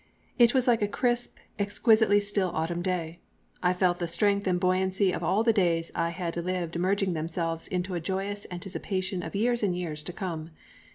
[0.39, 3.19] It was like a crisp, exquisitely still autumn day.
[3.61, 7.67] I felt the strength and buoyancy of all the days I had lived merging themselves
[7.67, 10.49] into a joyous anticipation of years and years to come.